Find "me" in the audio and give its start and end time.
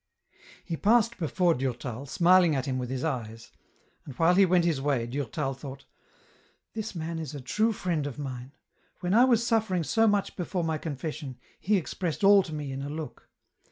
12.55-12.71